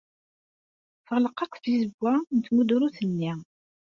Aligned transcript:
Teɣleq 1.05 1.37
akk 1.45 1.53
tizewwa 1.63 2.13
n 2.35 2.37
tmudrut-nni. 2.45 3.33